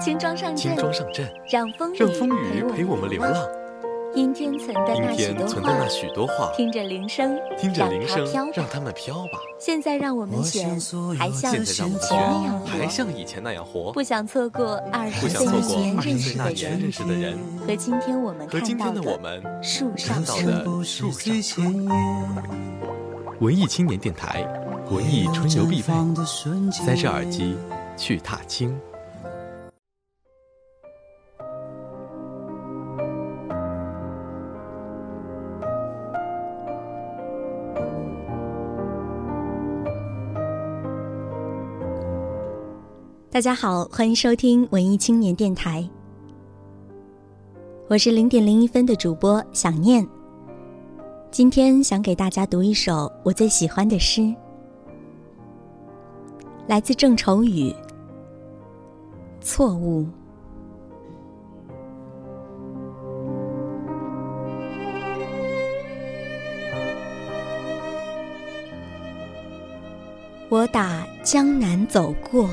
[0.00, 3.34] 轻装上阵，轻装上阵，让风让风雨雨陪我们流浪。
[4.14, 8.24] 阴天存的那许多天存的那话，许多话，听着铃声，听着铃声
[8.54, 9.40] 让它们飘吧。
[9.58, 10.68] 现在让我们选，
[11.18, 20.22] 还像以前那样活，像以前那样活，不想错过二十岁年认识的人认识的人和今天我们和今天看到的我们树上。
[20.22, 21.64] 的树上。
[23.40, 24.46] 文艺青年电台，
[24.90, 25.92] 文艺春游必备，
[26.70, 27.56] 塞着耳机
[27.96, 28.78] 去踏青。
[43.32, 45.88] 大家好，欢迎收听文艺青年电台，
[47.88, 50.06] 我是零点零一分的主播想念。
[51.30, 54.34] 今天想给大家读一首我最喜欢的诗，
[56.66, 57.70] 来自郑愁予，
[59.40, 60.02] 《错误》。
[70.50, 72.46] 我打江南走过。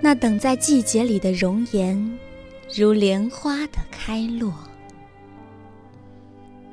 [0.00, 2.18] 那等在季节里的容颜，
[2.74, 4.52] 如莲花的开落。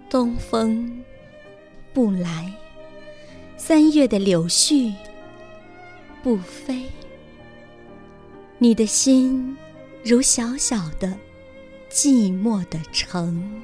[0.10, 1.04] 东风
[1.94, 2.54] 不来，
[3.58, 4.94] 三月的柳絮
[6.22, 6.86] 不飞。
[8.60, 9.58] 你的心
[10.04, 11.18] 如小小的
[11.90, 13.64] 寂寞的城。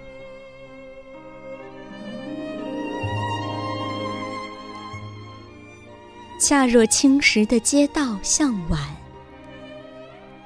[6.39, 8.98] 恰若青石的街道向晚。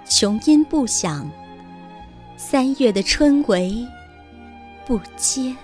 [0.07, 1.29] 琼音不响，
[2.37, 3.85] 三月的春雷
[4.85, 5.55] 不接。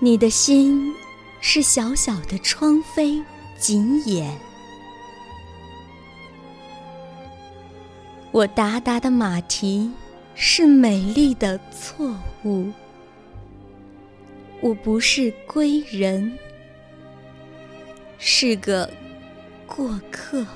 [0.00, 0.94] 你的心
[1.40, 3.22] 是小小的窗扉
[3.58, 4.36] 紧掩，
[8.32, 9.90] 我达达的马蹄
[10.34, 12.70] 是美丽的错误。
[14.60, 16.38] 我不是归人，
[18.18, 18.90] 是个
[19.66, 20.46] 过客。